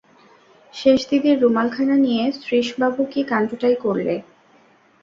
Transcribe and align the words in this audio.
সেজদিদির 0.73 1.37
রুমালখানা 1.41 1.95
নিয়ে 1.97 2.23
শ্রীশবাবু 2.39 3.01
কী 3.11 3.21
কাণ্ডটাই 3.31 3.75
করলে? 3.83 4.15